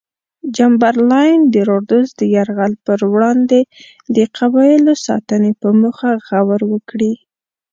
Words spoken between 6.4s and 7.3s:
غور وکړي.